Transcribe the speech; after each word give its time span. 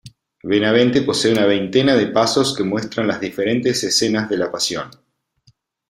Benavente 0.41 1.03
posee 1.03 1.31
una 1.31 1.45
veintena 1.45 1.93
de 1.95 2.07
pasos 2.07 2.55
que 2.57 2.63
muestran 2.63 3.05
las 3.05 3.21
diferentes 3.21 3.83
escenas 3.83 4.27
de 4.31 4.37
la 4.37 4.51
pasión. 4.51 4.89